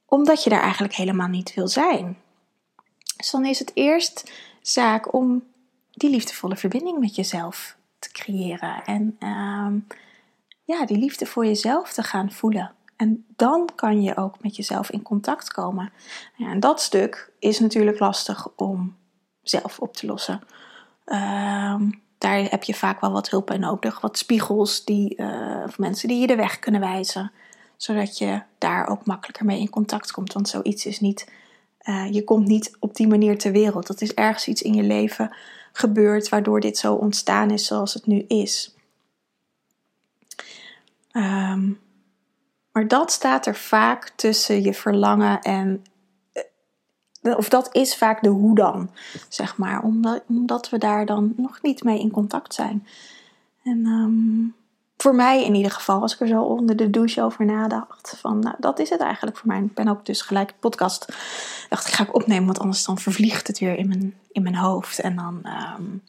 omdat 0.07 0.45
je 0.45 0.51
daar 0.51 0.63
eigenlijk 0.63 0.95
helemaal 0.95 1.29
niet 1.29 1.55
wil 1.55 1.69
zijn. 1.69 2.19
Dus 3.17 3.31
dan 3.31 3.45
is 3.45 3.59
het 3.59 3.71
eerst 3.75 4.33
zaak 4.61 5.15
om 5.15 5.43
die 5.91 6.11
liefdevolle 6.11 6.57
verbinding 6.57 6.99
met 6.99 7.15
jezelf 7.15 7.77
te 7.99 8.11
creëren. 8.13 8.85
En 8.85 9.17
ehm, 9.19 9.79
ja, 10.65 10.87
die 10.87 10.99
liefde 10.99 11.27
voor 11.27 11.47
jezelf 11.47 11.93
te 11.93 12.03
gaan 12.03 12.33
voelen. 12.33 12.75
En 13.05 13.25
dan 13.37 13.69
kan 13.75 14.03
je 14.03 14.17
ook 14.17 14.43
met 14.43 14.57
jezelf 14.57 14.91
in 14.91 15.03
contact 15.03 15.53
komen. 15.53 15.93
Ja, 16.37 16.51
en 16.51 16.61
dat 16.61 16.81
stuk 16.81 17.33
is 17.39 17.59
natuurlijk 17.59 17.99
lastig 17.99 18.49
om 18.57 18.97
zelf 19.43 19.79
op 19.79 19.97
te 19.97 20.07
lossen. 20.07 20.41
Ehm, 21.05 21.91
daar 22.19 22.51
heb 22.51 22.63
je 22.63 22.75
vaak 22.75 23.01
wel 23.01 23.13
wat 23.13 23.31
hulp 23.31 23.47
bij 23.47 23.59
nodig. 23.59 24.01
Wat 24.01 24.19
spiegels 24.19 24.85
die, 24.85 25.17
uh, 25.17 25.63
of 25.67 25.79
mensen 25.79 26.09
die 26.09 26.21
je 26.21 26.27
de 26.27 26.37
weg 26.37 26.59
kunnen 26.59 26.81
wijzen. 26.81 27.33
Zodat 27.77 28.19
je 28.19 28.43
daar 28.59 28.89
ook 28.89 29.07
makkelijker 29.07 29.45
mee 29.45 29.61
in 29.61 29.71
contact 29.71 30.11
komt. 30.11 30.33
Want 30.33 30.49
zoiets 30.49 30.87
is 30.87 31.01
niet, 31.01 31.33
uh, 31.83 32.13
je 32.13 32.25
komt 32.25 32.47
niet 32.47 32.77
op 32.81 32.95
die 32.95 33.09
manier 33.09 33.39
ter 33.39 33.53
wereld. 33.53 33.87
Dat 33.87 34.01
is 34.01 34.15
ergens 34.15 34.49
iets 34.49 34.63
in 34.63 34.75
je 34.75 34.83
leven 34.83 35.37
gebeurd 35.73 36.29
waardoor 36.29 36.61
dit 36.61 36.79
zo 36.79 36.95
ontstaan 36.95 37.51
is 37.51 37.67
zoals 37.67 37.95
het 37.95 38.07
nu 38.07 38.25
is. 38.29 38.75
Um, 41.13 41.83
maar 42.75 42.89
dat 42.89 43.13
staat 43.13 43.47
er 43.47 43.57
vaak 43.57 44.13
tussen 44.17 44.63
je 44.63 44.75
verlangen 44.75 45.41
en. 45.43 45.85
Eh, 47.23 47.37
of 47.37 47.49
dat 47.49 47.75
is 47.75 47.97
vaak 47.97 48.23
de 48.23 48.29
hoe 48.29 48.55
dan, 48.55 48.91
zeg 49.29 49.57
maar. 49.57 49.83
Omdat, 49.83 50.23
omdat 50.29 50.71
we 50.71 50.79
daar 50.79 51.07
dan 51.07 51.33
nog 51.37 51.63
niet 51.63 51.85
mee 51.85 52.01
in 52.01 52.11
contact 52.11 52.55
zijn. 52.55 52.87
En 53.63 53.87
um, 53.87 54.55
voor 54.97 55.15
mij 55.15 55.45
in 55.45 55.55
ieder 55.55 55.71
geval, 55.71 56.01
als 56.01 56.15
ik 56.15 56.21
er 56.21 56.27
zo 56.27 56.43
onder 56.43 56.77
de 56.77 56.91
douche 56.91 57.23
over 57.23 57.45
nadacht, 57.45 58.17
van 58.21 58.39
nou, 58.39 58.57
dat 58.59 58.79
is 58.79 58.91
het 58.91 59.01
eigenlijk 59.01 59.37
voor 59.37 59.49
mij. 59.49 59.63
Ik 59.63 59.75
ben 59.75 59.89
ook 59.89 60.07
dus 60.07 60.23
gelijk 60.23 60.49
de 60.49 60.55
podcast, 60.61 61.07
dacht 61.69 61.89
ik 61.89 61.95
ga 61.95 62.03
ik 62.03 62.15
opnemen, 62.15 62.47
want 62.47 62.59
anders 62.59 62.85
dan 62.85 62.99
vervliegt 62.99 63.47
het 63.47 63.59
weer 63.59 63.77
in 63.77 63.89
mijn, 63.89 64.15
in 64.33 64.43
mijn 64.43 64.57
hoofd. 64.57 64.99
En 64.99 65.17
dan 65.17 65.47
um, 65.79 66.03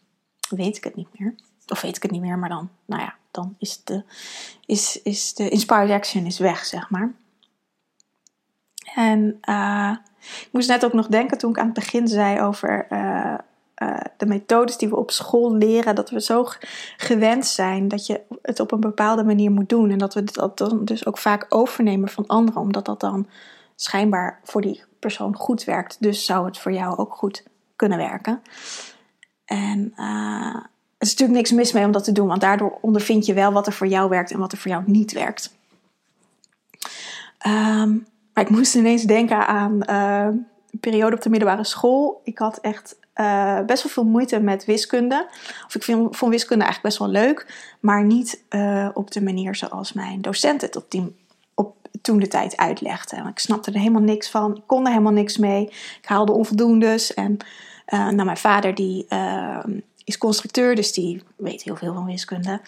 weet 0.49 0.77
ik 0.77 0.83
het 0.83 0.95
niet 0.95 1.19
meer. 1.19 1.35
Of 1.67 1.81
weet 1.81 1.95
ik 1.95 2.01
het 2.01 2.11
niet 2.11 2.21
meer, 2.21 2.37
maar 2.37 2.49
dan, 2.49 2.69
nou 2.85 3.01
ja, 3.01 3.15
dan 3.35 3.55
is 3.59 3.83
de, 3.83 4.03
is, 4.65 5.01
is 5.01 5.33
de 5.33 5.49
inspired 5.49 5.91
action 5.91 6.25
is 6.25 6.39
weg, 6.39 6.65
zeg 6.65 6.89
maar. 6.89 7.13
En 8.95 9.37
uh, 9.49 9.95
ik 10.41 10.49
moest 10.51 10.69
net 10.69 10.85
ook 10.85 10.93
nog 10.93 11.07
denken 11.07 11.37
toen 11.37 11.49
ik 11.49 11.59
aan 11.59 11.65
het 11.65 11.73
begin 11.73 12.07
zei 12.07 12.41
over 12.41 12.87
uh, 12.89 13.33
uh, 13.77 13.97
de 14.17 14.25
methodes 14.25 14.77
die 14.77 14.89
we 14.89 14.95
op 14.95 15.11
school 15.11 15.55
leren, 15.55 15.95
dat 15.95 16.09
we 16.09 16.21
zo 16.21 16.47
gewend 16.97 17.45
zijn 17.45 17.87
dat 17.87 18.05
je 18.05 18.21
het 18.41 18.59
op 18.59 18.71
een 18.71 18.79
bepaalde 18.79 19.23
manier 19.23 19.51
moet 19.51 19.69
doen. 19.69 19.91
En 19.91 19.97
dat 19.97 20.13
we 20.13 20.23
dat 20.23 20.57
dan 20.57 20.85
dus 20.85 21.05
ook 21.05 21.17
vaak 21.17 21.45
overnemen 21.49 22.09
van 22.09 22.27
anderen, 22.27 22.61
omdat 22.61 22.85
dat 22.85 22.99
dan 22.99 23.27
schijnbaar 23.75 24.39
voor 24.43 24.61
die 24.61 24.83
persoon 24.99 25.35
goed 25.35 25.63
werkt. 25.63 25.97
Dus 25.99 26.25
zou 26.25 26.45
het 26.45 26.57
voor 26.57 26.71
jou 26.71 26.97
ook 26.97 27.13
goed 27.13 27.43
kunnen 27.75 27.97
werken. 27.97 28.41
En 29.45 29.93
is 30.97 31.09
natuurlijk 31.09 31.37
niks 31.37 31.51
mis 31.51 31.71
mee 31.71 31.85
om 31.85 31.91
dat 31.91 32.03
te 32.03 32.11
doen, 32.11 32.27
want 32.27 32.41
daardoor 32.41 32.77
ondervind 32.81 33.25
je 33.25 33.33
wel 33.33 33.51
wat 33.51 33.67
er 33.67 33.73
voor 33.73 33.87
jou 33.87 34.09
werkt 34.09 34.31
en 34.31 34.39
wat 34.39 34.51
er 34.51 34.57
voor 34.57 34.71
jou 34.71 34.83
niet 34.85 35.11
werkt. 35.11 35.53
Um, 37.47 38.07
maar 38.33 38.43
ik 38.43 38.49
moest 38.49 38.75
ineens 38.75 39.03
denken 39.03 39.47
aan 39.47 39.83
uh, 39.89 40.27
een 40.71 40.79
periode 40.79 41.15
op 41.15 41.21
de 41.21 41.29
middelbare 41.29 41.63
school. 41.63 42.21
Ik 42.23 42.37
had 42.37 42.57
echt 42.57 42.95
uh, 43.15 43.59
best 43.61 43.83
wel 43.83 43.91
veel 43.91 44.05
moeite 44.05 44.39
met 44.39 44.65
wiskunde. 44.65 45.27
Of 45.65 45.75
ik 45.75 45.83
vind, 45.83 46.17
vond 46.17 46.31
wiskunde 46.31 46.63
eigenlijk 46.63 46.95
best 46.95 46.97
wel 46.97 47.23
leuk, 47.23 47.69
maar 47.79 48.03
niet 48.03 48.43
uh, 48.49 48.89
op 48.93 49.11
de 49.11 49.23
manier 49.23 49.55
zoals 49.55 49.93
mijn 49.93 50.21
docent 50.21 50.61
het 50.61 50.75
op, 50.75 50.91
die, 50.91 51.15
toen 52.01 52.19
de 52.19 52.27
tijd 52.27 52.57
uitlegde. 52.57 53.15
Ik 53.29 53.39
snapte 53.39 53.71
er 53.71 53.79
helemaal 53.79 54.01
niks 54.01 54.29
van, 54.29 54.55
ik 54.55 54.63
kon 54.65 54.83
er 54.83 54.91
helemaal 54.91 55.11
niks 55.11 55.37
mee. 55.37 55.65
Ik 56.01 56.05
haalde 56.05 56.31
onvoldoendes 56.31 57.13
en 57.13 57.37
nou, 57.85 58.23
mijn 58.23 58.37
vader 58.37 58.75
die 58.75 59.05
ehm, 59.09 59.79
is 60.05 60.17
constructeur, 60.17 60.75
dus 60.75 60.93
die 60.93 61.23
weet 61.35 61.63
heel 61.63 61.75
veel 61.75 61.93
van 61.93 62.05
wiskunde. 62.05 62.61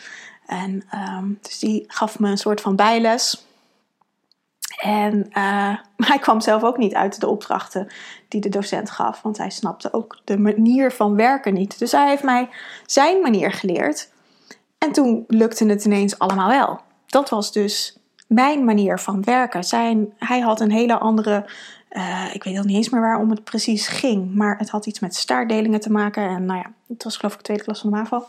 En 0.46 0.84
um, 0.94 1.38
dus 1.42 1.60
die 1.60 1.84
gaf 1.88 2.20
me 2.20 2.30
een 2.30 2.38
soort 2.38 2.62
van 2.62 2.76
bijles. 2.76 3.46
En 4.82 5.28
uh, 5.34 5.78
hij 6.10 6.20
kwam 6.20 6.42
zelf 6.42 6.64
ook 6.64 6.78
niet 6.78 6.94
uit 6.94 7.20
de 7.20 7.28
opdrachten 7.28 7.88
die 8.28 8.42
de 8.42 8.50
docent 8.50 8.90
gaf, 8.90 9.22
want 9.22 9.38
hij 9.38 9.50
snapte 9.50 9.94
ook 9.94 10.20
de 10.24 10.38
manier 10.38 10.92
van 10.92 11.16
werken 11.16 11.54
niet. 11.54 11.80
Dus 11.80 11.92
hij 11.92 12.08
heeft 12.08 12.24
mij 12.24 12.50
zijn 12.86 13.22
manier 13.22 13.52
geleerd. 13.52 14.10
En 14.78 14.92
toen 14.92 15.24
lukte 15.28 15.66
het 15.66 15.86
ineens 15.86 16.20
allemaal 16.20 16.50
wel. 16.50 16.80
Dat 17.06 17.30
was 17.30 17.52
dus 17.52 17.98
mijn 18.28 18.66
manier 18.66 19.00
van 19.00 19.24
werken. 19.24 19.64
Zijn, 19.64 20.14
hij 20.18 20.40
had 20.40 20.60
een 20.60 20.72
hele 20.72 20.98
andere 20.98 21.50
uh, 21.92 22.26
ik 22.34 22.44
weet 22.44 22.58
al 22.58 22.64
niet 22.64 22.76
eens 22.76 22.90
meer 22.90 23.02
waarom 23.02 23.30
het 23.30 23.44
precies 23.44 23.88
ging. 23.88 24.36
Maar 24.36 24.58
het 24.58 24.70
had 24.70 24.86
iets 24.86 25.00
met 25.00 25.16
staartdelingen 25.16 25.80
te 25.80 25.92
maken. 25.92 26.30
En 26.30 26.46
nou 26.46 26.60
ja, 26.60 26.72
het 26.88 27.04
was 27.04 27.18
geloof 27.18 27.34
ik 27.34 27.42
tweede 27.42 27.64
klas 27.64 27.82
van 27.82 27.90
de 27.90 27.96
MAVO. 27.96 28.26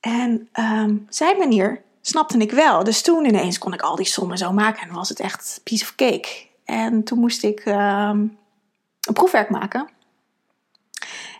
En 0.00 0.48
um, 0.60 1.06
zijn 1.08 1.38
manier 1.38 1.82
snapte 2.00 2.38
ik 2.38 2.50
wel. 2.52 2.84
Dus 2.84 3.02
toen 3.02 3.24
ineens 3.24 3.58
kon 3.58 3.72
ik 3.72 3.82
al 3.82 3.96
die 3.96 4.06
sommen 4.06 4.38
zo 4.38 4.52
maken. 4.52 4.88
En 4.88 4.94
was 4.94 5.08
het 5.08 5.20
echt 5.20 5.60
piece 5.64 5.84
of 5.84 5.94
cake. 5.94 6.46
En 6.64 7.04
toen 7.04 7.18
moest 7.18 7.42
ik 7.42 7.64
um, 7.64 7.74
een 9.00 9.12
proefwerk 9.12 9.50
maken. 9.50 9.88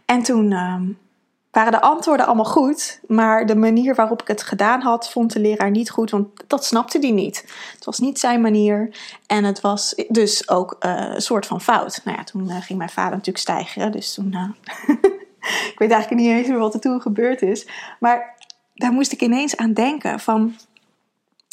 En 0.04 0.22
toen 0.22 0.52
um, 0.52 0.98
waren 1.56 1.72
de 1.72 1.80
antwoorden 1.80 2.26
allemaal 2.26 2.44
goed, 2.44 3.00
maar 3.06 3.46
de 3.46 3.56
manier 3.56 3.94
waarop 3.94 4.22
ik 4.22 4.28
het 4.28 4.42
gedaan 4.42 4.80
had, 4.80 5.10
vond 5.10 5.32
de 5.32 5.40
leraar 5.40 5.70
niet 5.70 5.90
goed, 5.90 6.10
want 6.10 6.28
dat 6.46 6.64
snapte 6.64 6.98
hij 6.98 7.10
niet. 7.10 7.44
Het 7.74 7.84
was 7.84 7.98
niet 7.98 8.18
zijn 8.18 8.40
manier 8.40 8.96
en 9.26 9.44
het 9.44 9.60
was 9.60 9.94
dus 10.08 10.48
ook 10.48 10.76
uh, 10.80 11.10
een 11.14 11.20
soort 11.20 11.46
van 11.46 11.60
fout. 11.60 12.00
Nou 12.04 12.16
ja, 12.16 12.24
toen 12.24 12.48
uh, 12.48 12.56
ging 12.60 12.78
mijn 12.78 12.90
vader 12.90 13.10
natuurlijk 13.10 13.38
stijgen, 13.38 13.92
dus 13.92 14.14
toen. 14.14 14.32
Uh, 14.34 14.48
ik 15.72 15.74
weet 15.76 15.90
eigenlijk 15.90 16.22
niet 16.22 16.30
eens 16.30 16.48
meer 16.48 16.58
wat 16.58 16.74
er 16.74 16.80
toen 16.80 17.00
gebeurd 17.00 17.42
is, 17.42 17.68
maar 18.00 18.34
daar 18.74 18.92
moest 18.92 19.12
ik 19.12 19.20
ineens 19.20 19.56
aan 19.56 19.72
denken 19.72 20.20
van 20.20 20.56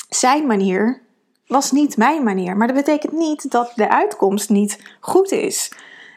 zijn 0.10 0.46
manier 0.46 1.02
was 1.48 1.72
niet 1.72 1.98
mijn 1.98 2.24
manier, 2.24 2.58
maar 2.58 2.68
dat 2.68 2.76
betekent 2.76 3.12
niet 3.14 3.52
dat 3.52 3.72
de 3.76 3.90
uitkomst 3.90 4.50
niet 4.50 4.98
goed 5.00 5.32
is. 5.32 5.72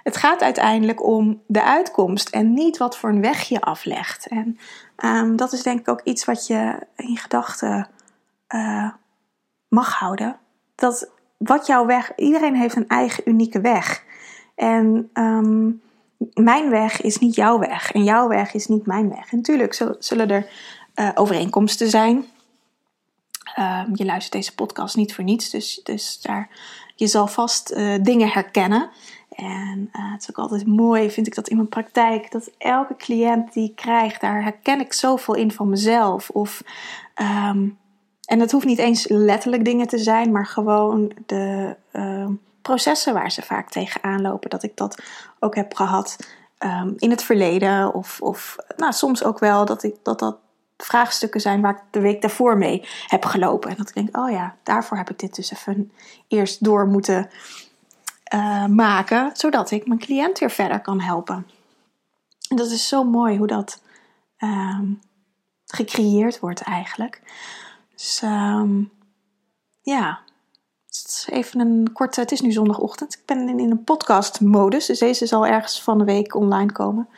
Het 0.07 0.17
gaat 0.17 0.43
uiteindelijk 0.43 1.05
om 1.05 1.43
de 1.47 1.63
uitkomst 1.63 2.29
en 2.29 2.55
niet 2.55 2.77
wat 2.77 2.97
voor 2.97 3.09
een 3.09 3.21
weg 3.21 3.43
je 3.43 3.61
aflegt. 3.61 4.27
En 4.27 4.59
um, 5.05 5.37
dat 5.37 5.53
is 5.53 5.63
denk 5.63 5.81
ik 5.81 5.89
ook 5.89 6.01
iets 6.05 6.25
wat 6.25 6.47
je 6.47 6.87
in 6.97 7.17
gedachten 7.17 7.89
uh, 8.55 8.91
mag 9.69 9.95
houden. 9.95 10.37
Dat 10.75 11.11
wat 11.37 11.67
jouw 11.67 11.87
weg, 11.87 12.13
iedereen 12.17 12.55
heeft 12.55 12.77
een 12.77 12.89
eigen 12.89 13.29
unieke 13.29 13.61
weg. 13.61 14.05
En 14.55 15.11
um, 15.15 15.83
mijn 16.35 16.71
weg 16.71 17.01
is 17.01 17.19
niet 17.19 17.35
jouw 17.35 17.59
weg 17.59 17.93
en 17.93 18.05
jouw 18.05 18.29
weg 18.29 18.55
is 18.55 18.67
niet 18.67 18.87
mijn 18.87 19.09
weg. 19.09 19.33
En 19.33 19.37
natuurlijk 19.37 19.97
zullen 19.99 20.31
er 20.31 20.51
uh, 20.95 21.11
overeenkomsten 21.15 21.91
zijn. 21.91 22.17
Um, 23.59 23.91
je 23.93 24.05
luistert 24.05 24.33
deze 24.33 24.55
podcast 24.55 24.97
niet 24.97 25.15
voor 25.15 25.25
niets, 25.25 25.51
dus, 25.51 25.81
dus 25.83 26.21
daar, 26.21 26.49
je 26.95 27.07
zal 27.07 27.27
vast 27.27 27.73
uh, 27.73 27.95
dingen 28.03 28.29
herkennen. 28.29 28.91
En 29.37 29.91
uh, 29.93 30.13
het 30.13 30.23
is 30.23 30.31
ook 30.31 30.39
altijd 30.39 30.67
mooi, 30.67 31.11
vind 31.11 31.27
ik 31.27 31.35
dat 31.35 31.49
in 31.49 31.57
mijn 31.57 31.69
praktijk, 31.69 32.31
dat 32.31 32.51
elke 32.59 32.97
cliënt 32.97 33.53
die 33.53 33.71
ik 33.71 33.77
krijg, 33.77 34.19
daar 34.19 34.43
herken 34.43 34.81
ik 34.81 34.93
zoveel 34.93 35.35
in 35.35 35.53
van 35.53 35.69
mezelf. 35.69 36.31
Of, 36.31 36.63
um, 37.51 37.79
en 38.25 38.41
het 38.41 38.53
hoeft 38.53 38.67
niet 38.67 38.79
eens 38.79 39.09
letterlijk 39.09 39.65
dingen 39.65 39.87
te 39.87 39.99
zijn, 39.99 40.33
maar 40.33 40.47
gewoon 40.47 41.13
de 41.27 41.77
uh, 41.93 42.29
processen 42.63 43.15
waar 43.15 43.31
ze 43.31 43.43
vaak 43.43 43.71
tegenaan 43.71 44.23
lopen. 44.23 44.51
Dat 44.51 44.63
ik 44.63 44.77
dat 44.77 45.03
ook 45.39 45.55
heb 45.55 45.75
gehad 45.75 46.17
um, 46.59 46.95
in 46.97 47.11
het 47.11 47.23
verleden. 47.23 47.95
Of, 47.95 48.21
of 48.21 48.57
nou, 48.77 48.93
soms 48.93 49.25
ook 49.25 49.39
wel 49.39 49.65
dat, 49.65 49.83
ik, 49.83 49.95
dat 50.03 50.19
dat 50.19 50.37
vraagstukken 50.77 51.41
zijn 51.41 51.61
waar 51.61 51.75
ik 51.75 51.83
de 51.91 52.01
week 52.01 52.21
daarvoor 52.21 52.59
mee 52.59 52.85
heb 53.07 53.25
gelopen. 53.25 53.71
En 53.71 53.77
dat 53.77 53.89
ik 53.89 53.95
denk, 53.95 54.17
oh 54.17 54.31
ja, 54.31 54.57
daarvoor 54.63 54.97
heb 54.97 55.11
ik 55.11 55.19
dit 55.19 55.35
dus 55.37 55.53
even 55.53 55.93
eerst 56.29 56.65
door 56.65 56.87
moeten 56.87 57.31
uh, 58.35 58.67
maken, 58.67 59.31
zodat 59.33 59.71
ik 59.71 59.87
mijn 59.87 60.01
cliënt 60.01 60.39
weer 60.39 60.51
verder 60.51 60.81
kan 60.81 61.01
helpen. 61.01 61.47
En 62.49 62.57
dat 62.57 62.71
is 62.71 62.89
zo 62.89 63.05
mooi 63.05 63.39
hoe 63.39 63.47
dat 63.47 63.83
um, 64.39 65.01
gecreëerd 65.67 66.41
wordt 66.41 66.61
eigenlijk. 66.61 67.21
Dus 67.95 68.23
um, 68.23 68.91
ja, 69.83 70.19
het 70.87 71.05
is 71.07 71.27
even 71.31 71.61
een 71.61 71.93
korte. 71.93 72.21
Het 72.21 72.33
is 72.33 72.41
nu 72.41 72.53
zondagochtend. 72.53 73.15
Ik 73.15 73.23
ben 73.25 73.59
in 73.59 73.71
een 73.71 73.85
podcast-modus, 73.85 74.87
dus 74.87 74.99
deze 74.99 75.27
zal 75.27 75.47
ergens 75.47 75.83
van 75.83 75.99
de 75.99 76.05
week 76.05 76.35
online 76.35 76.73
komen. 76.73 77.09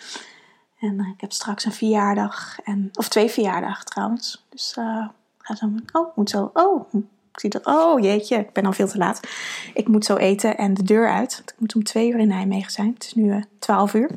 En 0.79 0.99
uh, 0.99 1.09
ik 1.09 1.21
heb 1.21 1.33
straks 1.33 1.65
een 1.65 1.73
verjaardag, 1.73 2.61
en, 2.61 2.91
of 2.93 3.09
twee 3.09 3.31
verjaardagen 3.31 3.85
trouwens. 3.85 4.47
Dus 4.49 4.77
uh, 4.79 5.09
ga 5.39 5.55
zo. 5.55 5.71
Oh, 5.93 6.17
moet 6.17 6.31
zo. 6.31 6.51
Oh, 6.53 6.95
ik 7.39 7.53
zie 7.53 7.63
dat, 7.63 7.75
oh 7.77 8.01
jeetje, 8.01 8.37
ik 8.37 8.53
ben 8.53 8.67
al 8.67 8.73
veel 8.73 8.89
te 8.89 8.99
laat. 8.99 9.21
Ik 9.75 9.89
moet 9.89 10.05
zo 10.05 10.17
eten 10.17 10.57
en 10.57 10.75
de 10.75 10.83
deur 10.83 11.09
uit. 11.09 11.43
Ik 11.47 11.55
moet 11.59 11.75
om 11.75 11.85
twee 11.85 12.11
uur 12.11 12.19
in 12.19 12.29
Nijmegen 12.29 12.73
zijn. 12.73 12.93
Het 12.95 13.05
is 13.05 13.15
nu 13.15 13.31
uh, 13.31 13.43
twaalf 13.59 13.95
uur. 13.95 14.11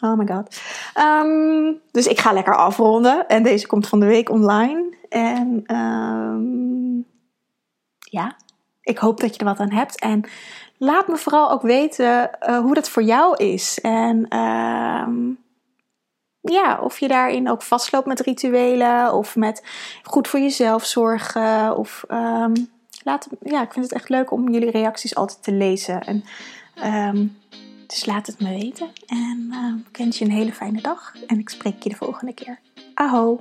Oh 0.00 0.18
my 0.18 0.26
god. 0.26 0.60
Um, 0.98 1.80
dus 1.90 2.06
ik 2.06 2.20
ga 2.20 2.32
lekker 2.32 2.56
afronden. 2.56 3.28
En 3.28 3.42
deze 3.42 3.66
komt 3.66 3.88
van 3.88 4.00
de 4.00 4.06
week 4.06 4.30
online. 4.30 4.96
En 5.08 5.76
um, 5.76 7.04
ja, 7.98 8.36
ik 8.82 8.98
hoop 8.98 9.20
dat 9.20 9.34
je 9.34 9.40
er 9.40 9.46
wat 9.46 9.58
aan 9.58 9.72
hebt. 9.72 10.00
En 10.00 10.24
laat 10.78 11.08
me 11.08 11.16
vooral 11.16 11.50
ook 11.50 11.62
weten 11.62 12.30
uh, 12.48 12.58
hoe 12.58 12.74
dat 12.74 12.88
voor 12.88 13.02
jou 13.02 13.36
is. 13.36 13.80
En 13.80 14.28
ehm, 14.28 15.18
ja, 16.40 16.80
of 16.82 16.98
je 16.98 17.08
daarin 17.08 17.50
ook 17.50 17.62
vastloopt 17.62 18.06
met 18.06 18.20
rituelen 18.20 19.14
of 19.14 19.36
met 19.36 19.62
goed 20.02 20.28
voor 20.28 20.40
jezelf 20.40 20.84
zorgen. 20.84 21.76
Of 21.76 22.04
um, 22.08 22.70
laat, 23.02 23.28
ja, 23.40 23.62
ik 23.62 23.72
vind 23.72 23.84
het 23.84 23.94
echt 23.94 24.08
leuk 24.08 24.30
om 24.30 24.50
jullie 24.50 24.70
reacties 24.70 25.14
altijd 25.14 25.42
te 25.42 25.52
lezen. 25.52 26.00
En, 26.00 26.24
um, 26.84 27.38
dus 27.86 28.06
laat 28.06 28.26
het 28.26 28.40
me 28.40 28.48
weten. 28.48 28.90
En 29.06 29.48
uh, 29.50 29.74
ik 29.90 29.96
wens 29.96 30.18
je 30.18 30.24
een 30.24 30.30
hele 30.30 30.52
fijne 30.52 30.80
dag. 30.80 31.14
En 31.26 31.38
ik 31.38 31.48
spreek 31.48 31.82
je 31.82 31.88
de 31.88 31.96
volgende 31.96 32.34
keer. 32.34 32.60
Aho! 32.94 33.40